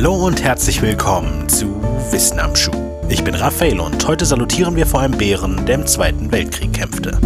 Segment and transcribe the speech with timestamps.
[0.00, 1.82] Hallo und herzlich willkommen zu
[2.12, 2.70] Wissen am Schuh.
[3.08, 7.18] Ich bin Raphael und heute salutieren wir vor einem Bären, der im Zweiten Weltkrieg kämpfte.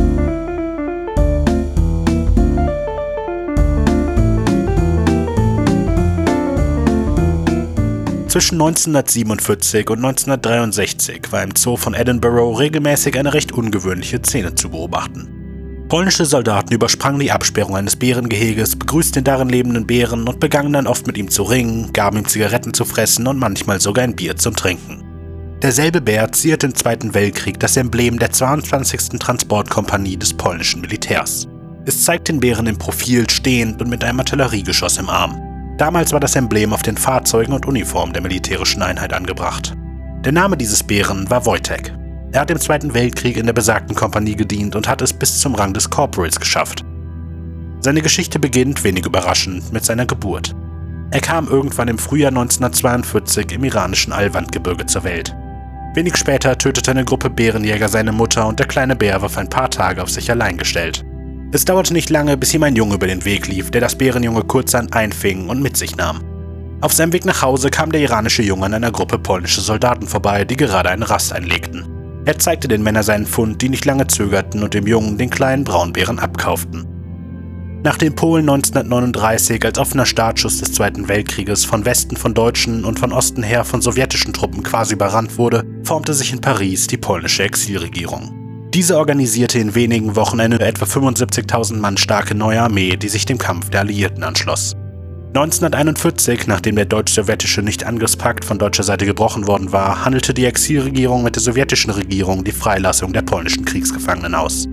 [8.29, 14.71] Zwischen 1947 und 1963 war im Zoo von Edinburgh regelmäßig eine recht ungewöhnliche Szene zu
[14.71, 15.42] beobachten.
[15.93, 20.87] Polnische Soldaten übersprangen die Absperrung eines Bärengeheges, begrüßten den darin lebenden Bären und begannen dann
[20.87, 24.35] oft mit ihm zu ringen, gaben ihm Zigaretten zu fressen und manchmal sogar ein Bier
[24.37, 25.05] zum Trinken.
[25.61, 29.19] Derselbe Bär zierte im Zweiten Weltkrieg das Emblem der 22.
[29.19, 31.47] Transportkompanie des polnischen Militärs.
[31.85, 35.39] Es zeigt den Bären im Profil stehend und mit einem Artilleriegeschoss im Arm.
[35.77, 39.77] Damals war das Emblem auf den Fahrzeugen und Uniformen der militärischen Einheit angebracht.
[40.25, 41.93] Der Name dieses Bären war Wojtek.
[42.33, 45.55] Er hat im Zweiten Weltkrieg in der besagten Kompanie gedient und hat es bis zum
[45.55, 46.83] Rang des Corporals geschafft.
[47.81, 50.55] Seine Geschichte beginnt, wenig überraschend, mit seiner Geburt.
[51.11, 55.35] Er kam irgendwann im Frühjahr 1942 im iranischen Alwandgebirge zur Welt.
[55.95, 59.51] Wenig später tötete eine Gruppe Bärenjäger seine Mutter und der kleine Bär war für ein
[59.51, 61.05] paar Tage auf sich allein gestellt.
[61.53, 64.45] Es dauerte nicht lange, bis ihm ein Junge über den Weg lief, der das Bärenjunge
[64.45, 66.25] kurzerhand einfing und mit sich nahm.
[66.81, 70.47] Auf seinem Weg nach Hause kam der iranische Junge an einer Gruppe polnische Soldaten vorbei,
[70.47, 71.92] die gerade eine Rast einlegten.
[72.25, 75.65] Er zeigte den Männern seinen Fund, die nicht lange zögerten und dem Jungen den kleinen
[75.65, 76.87] Braunbären abkauften.
[77.85, 83.13] Nachdem Polen 1939 als offener Startschuss des Zweiten Weltkrieges von Westen von deutschen und von
[83.13, 88.71] Osten her von sowjetischen Truppen quasi überrannt wurde, formte sich in Paris die polnische Exilregierung.
[88.73, 93.39] Diese organisierte in wenigen Wochen eine etwa 75.000 Mann starke neue Armee, die sich dem
[93.39, 94.77] Kampf der Alliierten anschloss.
[95.35, 101.37] 1941, nachdem der deutsch-sowjetische Nichtangriffspakt von deutscher Seite gebrochen worden war, handelte die Exilregierung mit
[101.37, 104.69] der sowjetischen Regierung die Freilassung der polnischen Kriegsgefangenen aus.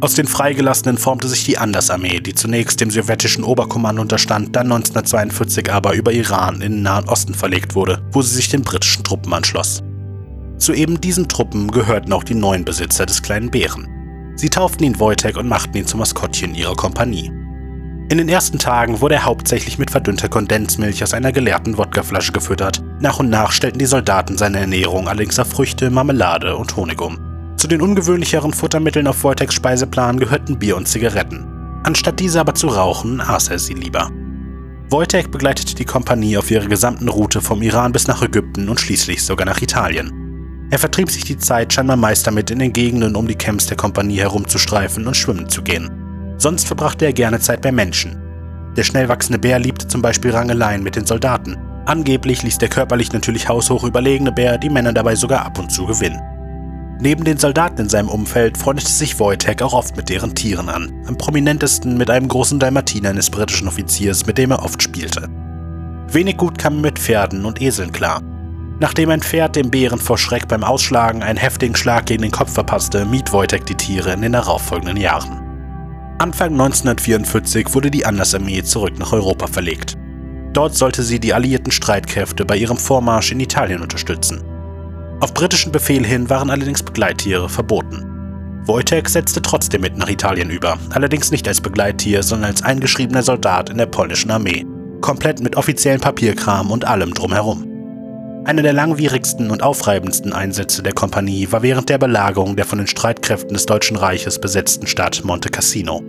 [0.00, 5.70] Aus den Freigelassenen formte sich die Andersarmee, die zunächst dem sowjetischen Oberkommando unterstand, dann 1942
[5.70, 9.34] aber über Iran in den Nahen Osten verlegt wurde, wo sie sich den britischen Truppen
[9.34, 9.82] anschloss.
[10.56, 13.86] Zu eben diesen Truppen gehörten auch die neuen Besitzer des kleinen Bären.
[14.36, 17.30] Sie tauften ihn Wojtek und machten ihn zum Maskottchen ihrer Kompanie.
[18.10, 22.82] In den ersten Tagen wurde er hauptsächlich mit verdünnter Kondensmilch aus einer geleerten Wodkaflasche gefüttert.
[23.00, 27.18] Nach und nach stellten die Soldaten seine Ernährung allerdings auf Früchte, Marmelade und Honig um.
[27.58, 31.46] Zu den ungewöhnlicheren Futtermitteln auf Wojteks Speiseplan gehörten Bier und Zigaretten.
[31.82, 34.10] Anstatt diese aber zu rauchen, aß er sie lieber.
[34.88, 39.22] Wojtek begleitete die Kompanie auf ihrer gesamten Route vom Iran bis nach Ägypten und schließlich
[39.22, 40.68] sogar nach Italien.
[40.70, 43.76] Er vertrieb sich die Zeit scheinbar meist damit, in den Gegenden um die Camps der
[43.76, 45.97] Kompanie herumzustreifen und schwimmen zu gehen.
[46.38, 48.16] Sonst verbrachte er gerne Zeit bei Menschen.
[48.76, 51.56] Der schnell wachsende Bär liebte zum Beispiel Rangeleien mit den Soldaten.
[51.84, 55.84] Angeblich ließ der körperlich natürlich haushoch überlegene Bär die Männer dabei sogar ab und zu
[55.86, 56.20] gewinnen.
[57.00, 60.92] Neben den Soldaten in seinem Umfeld freundete sich Wojtek auch oft mit deren Tieren an,
[61.06, 65.28] am prominentesten mit einem großen Dalmatiner eines britischen Offiziers, mit dem er oft spielte.
[66.08, 68.20] Wenig gut kam er mit Pferden und Eseln klar.
[68.80, 72.52] Nachdem ein Pferd dem Bären vor Schreck beim Ausschlagen einen heftigen Schlag gegen den Kopf
[72.52, 75.47] verpasste, mied Wojtek die Tiere in den darauffolgenden Jahren.
[76.20, 79.94] Anfang 1944 wurde die Andersarmee zurück nach Europa verlegt.
[80.52, 84.42] Dort sollte sie die alliierten Streitkräfte bei ihrem Vormarsch in Italien unterstützen.
[85.20, 88.04] Auf britischen Befehl hin waren allerdings Begleittiere verboten.
[88.64, 93.70] Wojtek setzte trotzdem mit nach Italien über, allerdings nicht als Begleittier, sondern als eingeschriebener Soldat
[93.70, 94.66] in der polnischen Armee,
[95.00, 97.67] komplett mit offiziellen Papierkram und allem drumherum.
[98.44, 102.86] Einer der langwierigsten und aufreibendsten Einsätze der Kompanie war während der Belagerung der von den
[102.86, 106.02] Streitkräften des Deutschen Reiches besetzten Stadt Monte Cassino.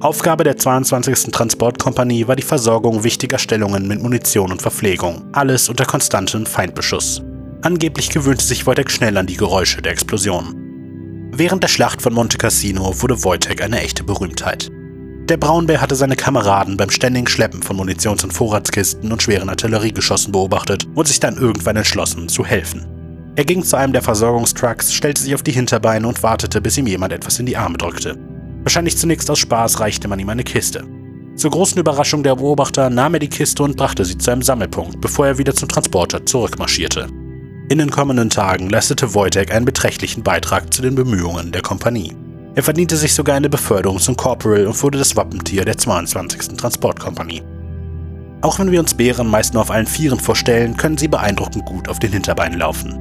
[0.00, 1.32] Aufgabe der 22.
[1.32, 7.22] Transportkompanie war die Versorgung wichtiger Stellungen mit Munition und Verpflegung, alles unter konstantem Feindbeschuss.
[7.62, 10.54] Angeblich gewöhnte sich Wojtek schnell an die Geräusche der Explosion.
[11.32, 14.70] Während der Schlacht von Monte Cassino wurde Wojtek eine echte Berühmtheit.
[15.28, 20.32] Der Braunbär hatte seine Kameraden beim ständigen Schleppen von Munitions- und Vorratskisten und schweren Artilleriegeschossen
[20.32, 22.86] beobachtet und sich dann irgendwann entschlossen, zu helfen.
[23.36, 26.86] Er ging zu einem der Versorgungstrucks, stellte sich auf die Hinterbeine und wartete, bis ihm
[26.86, 28.16] jemand etwas in die Arme drückte.
[28.62, 30.82] Wahrscheinlich zunächst aus Spaß reichte man ihm eine Kiste.
[31.36, 35.02] Zur großen Überraschung der Beobachter nahm er die Kiste und brachte sie zu einem Sammelpunkt,
[35.02, 37.06] bevor er wieder zum Transporter zurückmarschierte.
[37.68, 42.16] In den kommenden Tagen leistete Wojtek einen beträchtlichen Beitrag zu den Bemühungen der Kompanie.
[42.58, 46.56] Er verdiente sich sogar eine Beförderung zum Corporal und wurde das Wappentier der 22.
[46.56, 47.40] Transportkompanie.
[48.40, 51.88] Auch wenn wir uns Bären meist nur auf allen Vieren vorstellen, können sie beeindruckend gut
[51.88, 52.98] auf den Hinterbeinen laufen.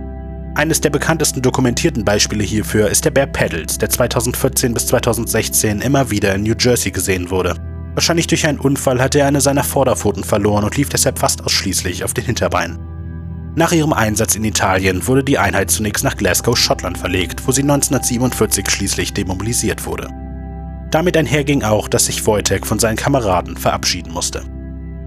[0.54, 6.12] Eines der bekanntesten dokumentierten Beispiele hierfür ist der Bär Pedals, der 2014 bis 2016 immer
[6.12, 7.56] wieder in New Jersey gesehen wurde.
[7.96, 12.04] Wahrscheinlich durch einen Unfall hatte er eine seiner Vorderpfoten verloren und lief deshalb fast ausschließlich
[12.04, 12.78] auf den Hinterbeinen.
[13.58, 17.64] Nach ihrem Einsatz in Italien wurde die Einheit zunächst nach Glasgow, Schottland verlegt, wo sie
[17.64, 20.10] 1947 schließlich demobilisiert wurde.
[20.92, 24.44] Damit einher ging auch, dass sich Wojtek von seinen Kameraden verabschieden musste.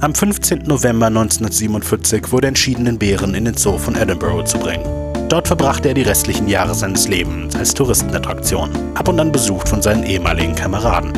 [0.00, 0.64] Am 15.
[0.64, 4.82] November 1947 wurde entschieden, den Bären in den Zoo von Edinburgh zu bringen.
[5.28, 9.80] Dort verbrachte er die restlichen Jahre seines Lebens als Touristenattraktion, ab und an besucht von
[9.80, 11.12] seinen ehemaligen Kameraden.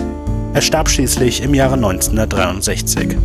[0.52, 3.17] Er starb schließlich im Jahre 1963.